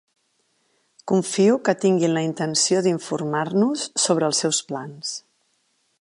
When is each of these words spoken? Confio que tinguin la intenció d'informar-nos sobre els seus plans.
Confio 1.11 1.59
que 1.67 1.75
tinguin 1.83 2.15
la 2.19 2.23
intenció 2.29 2.81
d'informar-nos 2.87 3.87
sobre 4.07 4.29
els 4.31 4.45
seus 4.45 4.63
plans. 4.73 5.17